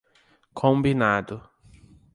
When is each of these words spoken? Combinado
Combinado 0.59 1.41